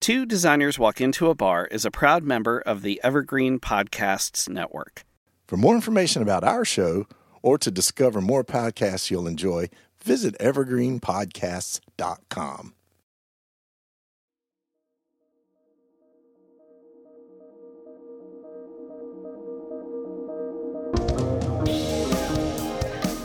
[0.00, 5.04] Two Designers Walk Into a Bar is a proud member of the Evergreen Podcasts Network.
[5.46, 7.06] For more information about our show
[7.42, 9.68] or to discover more podcasts you'll enjoy,
[10.02, 12.74] visit evergreenpodcasts.com.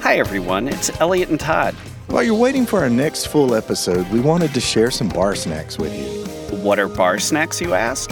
[0.02, 0.68] Hi, everyone.
[0.68, 1.74] It's Elliot and Todd.
[2.08, 5.78] While you're waiting for our next full episode, we wanted to share some bar snacks
[5.78, 6.21] with you.
[6.62, 8.12] What are bar snacks, you ask?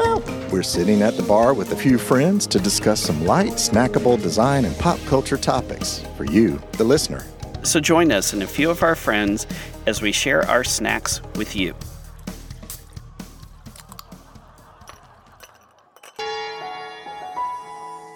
[0.00, 4.20] Well, we're sitting at the bar with a few friends to discuss some light, snackable
[4.20, 7.24] design and pop culture topics for you, the listener.
[7.62, 9.46] So join us and a few of our friends
[9.86, 11.76] as we share our snacks with you.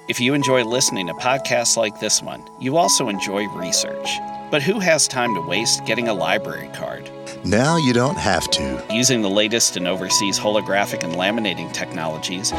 [0.09, 4.19] If you enjoy listening to podcasts like this one, you also enjoy research.
[4.51, 7.09] But who has time to waste getting a library card?
[7.45, 8.85] Now you don't have to.
[8.91, 12.51] Using the latest in overseas holographic and laminating technologies,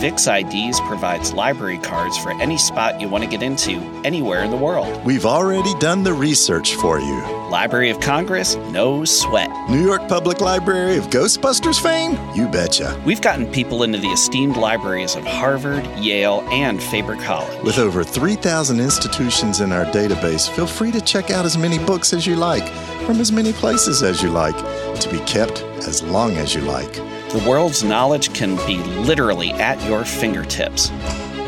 [0.00, 3.72] VIX IDs provides library cards for any spot you want to get into
[4.04, 5.04] anywhere in the world.
[5.04, 7.40] We've already done the research for you.
[7.50, 9.50] Library of Congress, no sweat.
[9.68, 12.16] New York Public Library of Ghostbusters fame?
[12.34, 13.00] You betcha.
[13.04, 17.62] We've gotten people into the esteemed libraries of Harvard, Yale, and Faber College.
[17.64, 22.12] With over 3,000 institutions in our database, feel free to check out as many books
[22.12, 22.68] as you like
[23.10, 24.56] from as many places as you like
[25.00, 26.92] to be kept as long as you like.
[26.92, 30.90] The world's knowledge can be literally at your fingertips,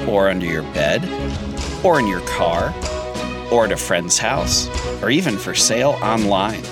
[0.06, 1.02] or under your bed,
[1.84, 2.74] or in your car,
[3.50, 4.68] or at a friend's house,
[5.02, 6.62] or even for sale online.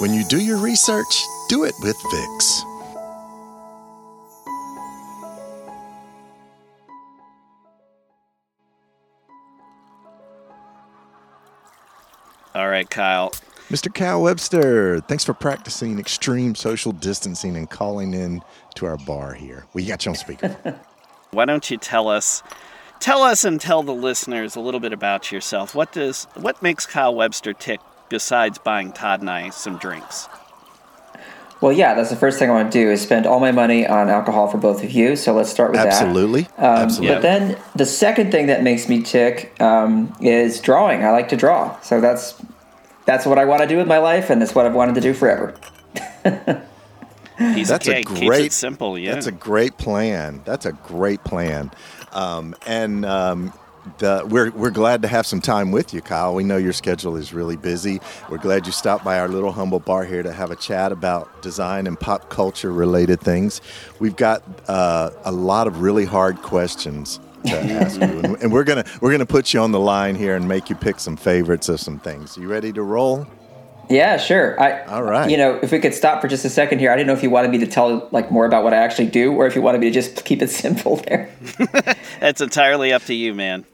[0.00, 2.64] When you do your research, do it with VIX.
[12.54, 13.32] All right, Kyle.
[13.70, 13.92] Mr.
[13.92, 18.40] Kyle Webster, thanks for practicing extreme social distancing and calling in
[18.74, 19.66] to our bar here.
[19.74, 20.80] We got you on speaker.
[21.32, 22.42] Why don't you tell us
[22.98, 25.74] tell us and tell the listeners a little bit about yourself.
[25.74, 30.30] What does what makes Kyle Webster tick besides buying Todd and I some drinks?
[31.60, 33.86] Well, yeah, that's the first thing I want to do is spend all my money
[33.86, 35.14] on alcohol for both of you.
[35.14, 36.42] So let's start with Absolutely.
[36.42, 36.58] that.
[36.58, 37.16] Um, Absolutely.
[37.16, 41.04] But then the second thing that makes me tick um, is drawing.
[41.04, 42.40] I like to draw, so that's
[43.08, 45.00] that's what I want to do with my life, and that's what I've wanted to
[45.00, 45.54] do forever.
[47.38, 49.14] He's That's a, a kid, keeps great it simple, yeah.
[49.14, 50.42] That's a great plan.
[50.44, 51.70] That's a great plan.
[52.12, 53.54] Um, and um,
[53.96, 56.34] the, we're we're glad to have some time with you, Kyle.
[56.34, 57.98] We know your schedule is really busy.
[58.28, 61.40] We're glad you stopped by our little humble bar here to have a chat about
[61.40, 63.62] design and pop culture related things.
[64.00, 68.64] We've got uh, a lot of really hard questions to ask you, and, and we're
[68.64, 71.68] gonna we're gonna put you on the line here and make you pick some favorites
[71.68, 72.36] of some things.
[72.36, 73.26] You ready to roll?
[73.90, 74.60] Yeah, sure.
[74.60, 75.30] I, All right.
[75.30, 77.22] You know, if we could stop for just a second here, I didn't know if
[77.22, 79.62] you wanted me to tell like more about what I actually do, or if you
[79.62, 81.30] wanted me to just keep it simple there.
[82.20, 83.64] That's entirely up to you, man.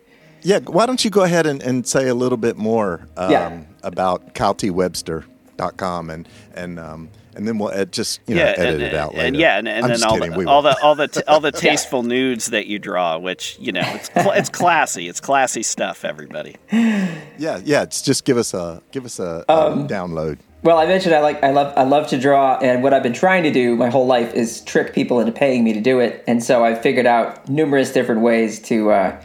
[0.42, 3.60] Yeah, why don't you go ahead and, and say a little bit more um, Yeah.
[3.82, 8.82] about kyletwebster.com and and um, and then we'll ed- just you know yeah, edit and,
[8.82, 9.26] it out later.
[9.26, 10.76] and yeah, and, and then all kidding, the, all won't.
[10.78, 14.12] the all the t- all the tasteful nudes that you draw, which you know it's
[14.12, 16.04] cl- it's classy, it's classy stuff.
[16.04, 20.38] Everybody, yeah yeah it's just give us a give us a, a Um, download.
[20.62, 23.12] Well, I mentioned I like I love I love to draw, and what I've been
[23.12, 26.24] trying to do my whole life is trick people into paying me to do it,
[26.26, 29.22] and so I've figured out numerous different ways to uh,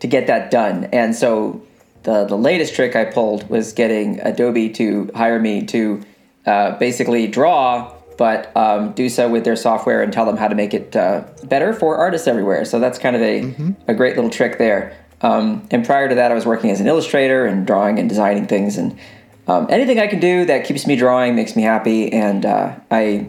[0.00, 0.84] to get that done.
[0.92, 1.62] And so
[2.02, 6.02] the the latest trick I pulled was getting Adobe to hire me to
[6.46, 10.54] uh, basically draw, but um, do so with their software and tell them how to
[10.54, 12.64] make it uh, better for artists everywhere.
[12.64, 14.96] So that's kind of a a great little trick there.
[15.20, 18.46] Um, and prior to that, I was working as an illustrator and drawing and designing
[18.46, 18.98] things and
[19.46, 23.28] um, anything I can do that keeps me drawing makes me happy, and uh, I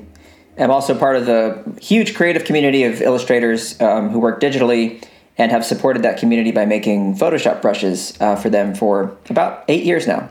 [0.57, 5.03] am also part of the huge creative community of illustrators um, who work digitally
[5.37, 9.83] and have supported that community by making Photoshop brushes uh, for them for about eight
[9.83, 10.29] years now.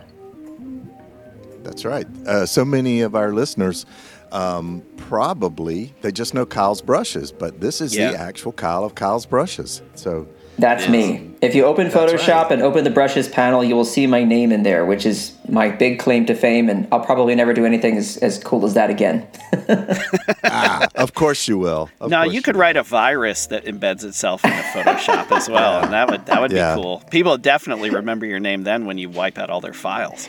[1.63, 2.07] That's right.
[2.27, 3.87] Uh, so many of our listeners
[4.33, 8.13] um, probably they just know Kyle's brushes, but this is Yeah.
[8.13, 9.83] the actual Kyle of Kyle's brushes.
[9.95, 10.27] So
[10.59, 10.91] That's Yes.
[10.91, 11.31] me.
[11.41, 12.53] If you open Photoshop right.
[12.53, 15.71] and open the brushes panel, you will see my name in there, which is my
[15.71, 18.91] big claim to fame, and I'll probably never do anything as, as cool as that
[18.91, 19.27] again.
[20.45, 21.89] ah, of course you will.
[22.01, 25.93] Of now you could write a virus that embeds itself into Photoshop as well, and
[25.93, 26.75] that would that would Yeah.
[26.77, 27.03] be cool.
[27.11, 30.29] People definitely remember your name then when you wipe out all their files.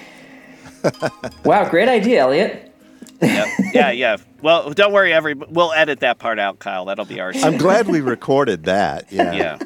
[1.45, 2.71] wow, great idea, Elliot.
[3.21, 3.47] Yep.
[3.73, 4.17] yeah, yeah.
[4.41, 6.85] Well, don't worry, every we'll edit that part out, Kyle.
[6.85, 7.31] That'll be our.
[7.35, 9.05] I'm glad we recorded that.
[9.11, 9.33] Yeah.
[9.33, 9.59] yeah.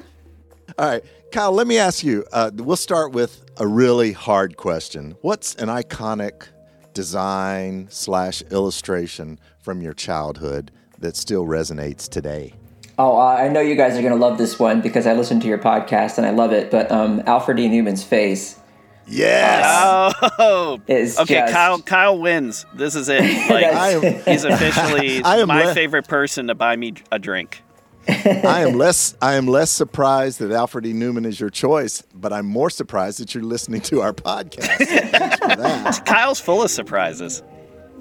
[0.77, 1.51] All right, Kyle.
[1.51, 2.25] Let me ask you.
[2.31, 5.15] Uh, we'll start with a really hard question.
[5.21, 6.47] What's an iconic
[6.93, 12.53] design slash illustration from your childhood that still resonates today?
[12.99, 15.47] Oh, I know you guys are going to love this one because I listened to
[15.47, 16.71] your podcast and I love it.
[16.71, 17.67] But um, Alfred E.
[17.67, 18.59] Neuman's face
[19.07, 20.13] Yes.
[20.39, 21.35] Oh, is okay.
[21.35, 22.65] just- Kyle, Kyle wins.
[22.73, 23.21] This is it.
[23.49, 27.17] Like, I am, he's officially I am my le- favorite person to buy me a
[27.19, 27.61] drink.
[28.09, 30.93] I am less I am less surprised that Alfred E.
[30.93, 34.77] Neuman is your choice, but I'm more surprised that you're listening to our podcast.
[34.85, 36.05] Thanks for that.
[36.05, 37.43] Kyle's full of surprises.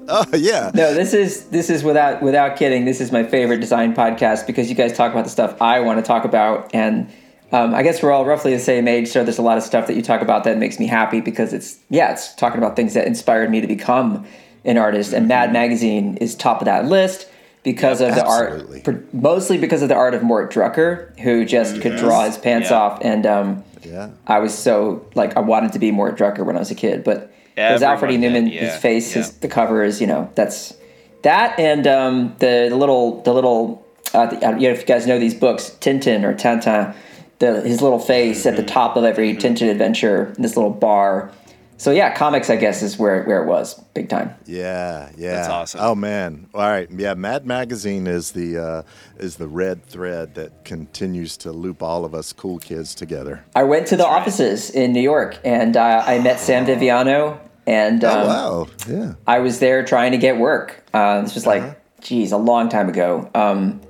[0.08, 0.70] Oh yeah.
[0.74, 2.84] No, this is this is without without kidding.
[2.84, 5.98] This is my favorite design podcast because you guys talk about the stuff I want
[5.98, 7.10] to talk about, and
[7.52, 9.08] um, I guess we're all roughly the same age.
[9.08, 11.52] So there's a lot of stuff that you talk about that makes me happy because
[11.52, 14.26] it's yeah, it's talking about things that inspired me to become
[14.64, 15.12] an artist.
[15.12, 17.28] And Mad Magazine is top of that list
[17.62, 21.96] because of the art, mostly because of the art of Mort Drucker, who just could
[21.96, 22.76] draw his pants Yeah.
[22.78, 24.10] off, and um, Yeah.
[24.26, 27.02] I was so like I wanted to be Mort Drucker when I was a kid,
[27.04, 28.18] but there's Alfred E.
[28.18, 30.74] Neuman, did, his yeah, face, his the cover is you know that's
[31.22, 33.84] that and um, the the little the little
[34.14, 36.94] uh, the, uh, you know if you guys know these books Tintin or Tintin,
[37.38, 38.66] the his little face at the Mm-hmm.
[38.72, 41.30] top of every Tintin adventure, in this little bar.
[41.78, 44.34] So yeah, comics I guess is where where it was big time.
[44.46, 45.32] Yeah, yeah.
[45.32, 45.80] That's awesome.
[45.82, 46.46] Oh man.
[46.54, 46.90] All right.
[46.90, 48.82] Yeah, Mad Magazine is the uh,
[49.18, 53.44] is the red thread that continues to loop all of us cool kids together.
[53.54, 54.20] I went to the right.
[54.22, 58.66] offices in New York and uh, I met Sam Viviano and um, oh wow.
[58.88, 59.12] Yeah.
[59.26, 60.82] I was there trying to get work.
[60.94, 61.58] Uh, this was Uh-huh.
[61.66, 63.28] like, geez, a long time ago.
[63.34, 63.82] Um,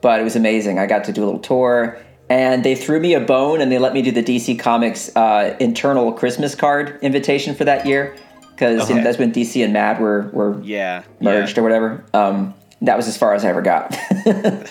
[0.00, 0.80] but it was amazing.
[0.80, 1.96] I got to do a little tour,
[2.30, 5.54] and they threw me a bone, and they let me do the DC Comics uh,
[5.60, 8.16] internal Christmas card invitation for that year,
[8.52, 11.02] because you know, that's when DC and Mad were were Yeah.
[11.20, 12.02] merged or whatever.
[12.14, 13.94] Um, that was as far as I ever got.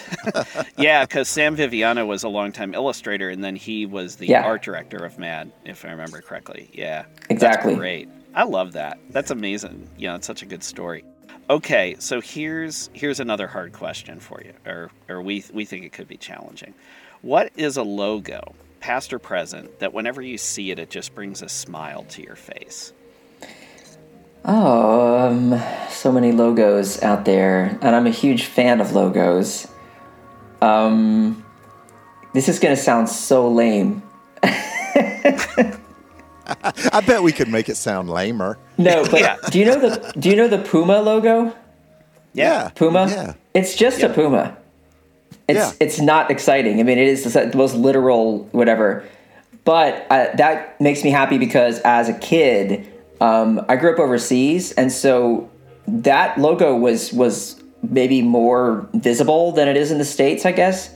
[0.77, 4.43] Yeah, because Sam Viviano was a longtime illustrator, and then he was the Yeah.
[4.43, 6.69] art director of Mad, if I remember correctly.
[6.73, 7.73] Yeah, Exactly.
[7.73, 8.09] That's great.
[8.33, 8.97] I love that.
[9.09, 9.89] That's amazing.
[9.97, 11.03] You know, it's such a good story.
[11.49, 15.93] Okay, so here's here's another hard question for you, or or we we think it
[15.93, 16.73] could be challenging.
[17.21, 21.41] What is a logo, past or present, that whenever you see it, it just brings
[21.41, 22.93] a smile to your face?
[24.45, 29.67] oh, um, so many logos out there, and I'm a huge fan of logos.
[30.61, 31.43] Um,
[32.33, 34.03] this is gonna sound so lame.
[36.93, 38.57] I bet we could make it sound lamer.
[38.77, 39.37] No, but Yeah.
[39.49, 41.53] do you know the do you know the Puma logo?
[42.33, 42.69] Yeah.
[42.75, 43.07] Puma.
[43.09, 43.33] Yeah.
[43.53, 44.55] It's just a Puma.
[45.47, 45.71] It's Yeah.
[45.79, 46.79] it's not exciting.
[46.79, 49.03] I mean, it is the most literal whatever.
[49.65, 52.87] But uh, that makes me happy because as a kid,
[53.21, 55.49] um, I grew up overseas, and so
[55.87, 60.89] that logo was was maybe more visible than it is in the states, I guess.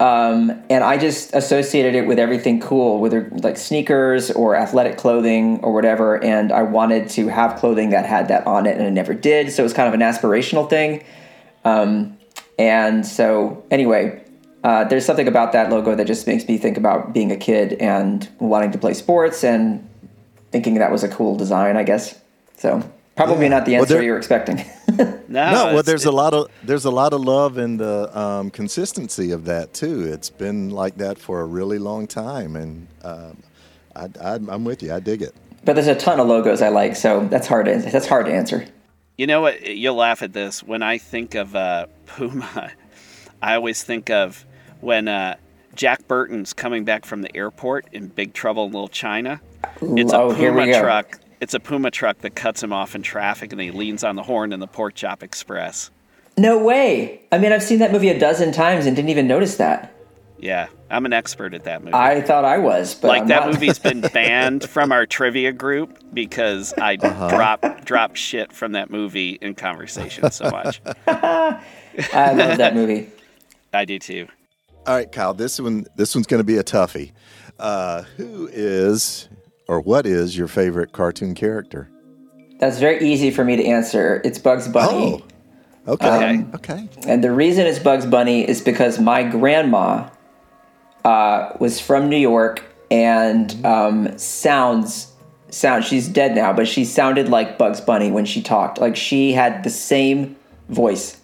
[0.00, 5.60] Um, and I just associated it with everything cool, whether like sneakers or athletic clothing
[5.62, 6.22] or whatever.
[6.22, 9.52] And I wanted to have clothing that had that on it, and I never did.
[9.52, 11.04] So it was kind of an aspirational thing.
[11.64, 12.18] Um,
[12.58, 14.22] and so, anyway,
[14.62, 17.74] uh, there's something about that logo that just makes me think about being a kid
[17.74, 19.88] and wanting to play sports and
[20.50, 22.20] thinking that was a cool design, I guess.
[22.56, 22.82] So,
[23.16, 23.50] probably Yeah.
[23.50, 24.64] not the Well, answer there- you're expecting.
[25.28, 28.10] No, No, well, there's it- a lot of there's a lot of love in the
[28.18, 30.02] um, consistency of that too.
[30.12, 33.42] It's been like that for a really long time, and um,
[33.94, 34.92] I, I, I'm with you.
[34.92, 35.34] I dig it.
[35.64, 38.32] but there's a ton of logos I like, so that's hard to, that's hard to
[38.32, 38.66] answer.
[39.16, 39.64] You know what?
[39.66, 40.62] You'll laugh at this.
[40.62, 42.72] When I think of uh, Puma,
[43.42, 44.44] I always think of
[44.80, 45.36] when uh,
[45.76, 49.40] Jack Burton's coming back from the airport in Big Trouble in Little China.
[49.80, 50.82] It's a oh, here we Puma go.
[50.82, 51.20] truck.
[51.40, 54.22] It's a Puma truck that cuts him off in traffic, and he leans on the
[54.22, 55.90] horn in the Pork Chop Express.
[56.36, 57.22] No way.
[57.32, 59.94] I mean, I've seen that movie a dozen times and didn't even notice that.
[60.38, 61.92] Yeah, I'm an expert at that movie.
[61.94, 63.52] I thought I was, but like I'm that not.
[63.54, 67.28] movie's been banned from our trivia group because I Uh-huh.
[67.28, 70.80] drop drop shit from that movie in conversation so much.
[71.06, 73.10] I love that movie.
[73.74, 74.28] I do too.
[74.86, 75.34] All right, Kyle.
[75.34, 77.12] This one this one's going to be a toughie.
[77.58, 79.28] Uh, who is
[79.70, 81.88] or what is your favorite cartoon character?
[82.58, 84.20] That's very easy for me to answer.
[84.24, 85.22] It's Bugs Bunny.
[85.86, 86.44] Oh, okay, Okay.
[86.56, 86.88] okay.
[87.06, 90.10] And the reason it's Bugs Bunny is because my grandma
[91.04, 95.12] uh, was from New York and um, sounds
[95.50, 95.84] sound.
[95.84, 98.78] She's dead now, but she sounded like Bugs Bunny when she talked.
[98.78, 100.34] Like she had the same
[100.68, 101.20] voice.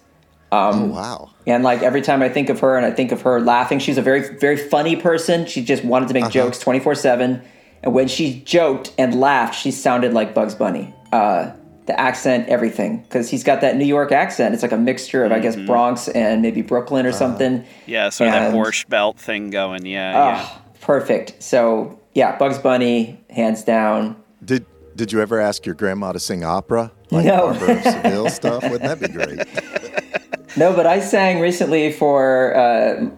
[0.53, 1.31] oh, wow.
[1.45, 3.97] And like every time I think of her and I think of her laughing, she's
[3.97, 5.45] a very, very funny person.
[5.45, 7.41] She just wanted to make jokes 24 7.
[7.83, 10.93] And when she joked and laughed, she sounded like Bugs Bunny.
[11.11, 11.51] Uh,
[11.85, 13.01] the accent, everything.
[13.03, 14.53] Because he's got that New York accent.
[14.53, 15.67] It's like a mixture of, I guess, mm-hmm.
[15.67, 17.17] Bronx and maybe Brooklyn or uh-huh.
[17.17, 17.65] something.
[17.85, 19.85] Yeah, sort of that And- Borscht Belt thing going.
[19.85, 21.41] Yeah, Oh, perfect.
[21.41, 24.17] So, yeah, Bugs Bunny, hands down.
[24.43, 24.65] Did
[24.95, 27.53] Did you ever ask your grandma to sing opera like No.
[27.53, 28.63] Barber of Seville stuff?
[28.63, 29.39] Wouldn't that be great?
[30.57, 33.09] No, but I sang recently for uh,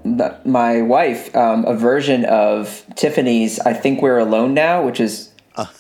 [0.44, 5.32] my wife um, a version of Tiffany's "I Think We're Alone Now," which is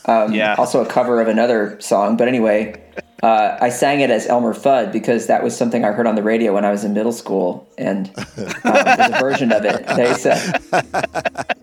[0.05, 0.55] um, Yeah.
[0.57, 2.15] also a cover of another song.
[2.15, 2.81] But anyway,
[3.23, 6.23] uh, I sang it as Elmer Fudd because that was something I heard on the
[6.23, 8.25] radio when I was in middle school, and um,
[8.63, 9.85] there's a version of it.
[9.87, 10.37] They said,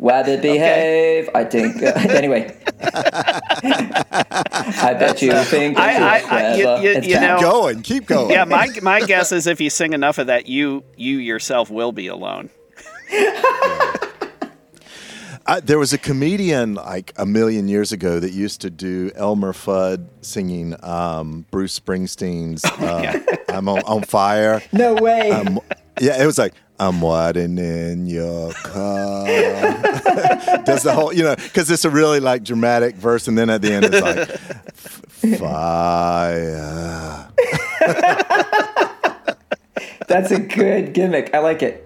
[0.01, 1.83] "Wabbit behave." I think.
[1.83, 7.37] Uh, anyway, I bet you think I- it's I- I- you- you- It's you know-
[7.39, 8.31] Keep going, keep going.
[8.31, 11.93] Yeah, my my guess is if you sing enough of that, you you yourself will
[11.93, 12.51] be alone.
[15.49, 19.53] I, there was a comedian like a million years ago that used to do Elmer
[19.53, 25.31] Fudd singing um, Bruce Springsteen's uh, "I'm on, on Fire." No way.
[25.31, 25.61] Um,
[26.01, 29.27] yeah, it was like I'm riding in your car.
[30.65, 33.63] Does the whole, you know, because it's a really like dramatic verse, and then at
[33.63, 34.29] the end it's like
[35.39, 37.29] fire.
[40.09, 41.35] That's a good gimmick.
[41.35, 41.86] I like it.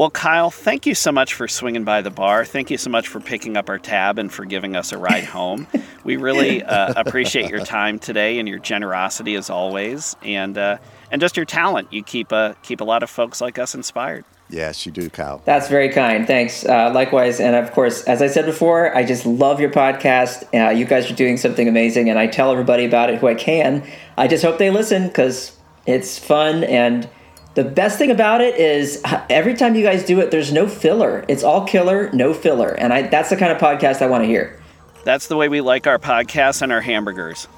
[0.00, 2.46] Well, Kyle, thank you so much for swinging by the bar.
[2.46, 5.24] Thank you so much for picking up our tab and for giving us a ride
[5.36, 5.66] home.
[6.04, 10.78] we really uh, appreciate your time today and your generosity as always, and uh,
[11.10, 11.92] and just your talent.
[11.92, 14.24] You keep uh, keep a lot of folks like us inspired.
[14.48, 15.42] Yes, you do, Kyle.
[15.44, 16.26] That's very kind.
[16.26, 16.64] Thanks.
[16.64, 17.38] Uh, likewise.
[17.38, 20.44] And of course, as I said before, I just love your podcast.
[20.54, 23.34] Uh, you guys are doing something amazing, and I tell everybody about it who I
[23.34, 23.86] can.
[24.16, 25.54] I just hope they listen because
[25.84, 26.64] it's fun.
[26.64, 27.06] And
[27.54, 30.68] the best thing about it is uh, every time you guys do it, there's no
[30.68, 31.24] filler.
[31.28, 32.70] It's all killer, no filler.
[32.70, 34.60] And I, that's the kind of podcast I want to hear.
[35.04, 37.48] That's the way we like our podcasts and our hamburgers.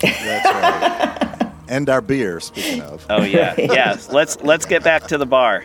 [0.00, 1.52] That's right.
[1.68, 3.06] and our beer, speaking of.
[3.10, 3.98] Oh yeah, yeah.
[4.10, 5.64] Let's let's get back to the bar.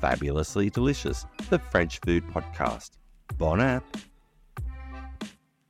[0.00, 2.90] Fabulously Delicious, the French food podcast.
[3.38, 3.84] Bon app!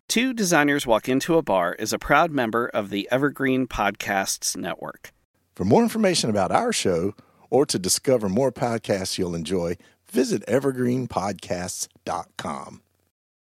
[0.08, 5.12] Two Designers Walk Into a Bar is a proud member of the Evergreen Podcasts Network.
[5.54, 7.14] For more information about our show
[7.48, 9.76] or to discover more podcasts you'll enjoy,
[10.10, 12.82] visit evergreenpodcasts.com.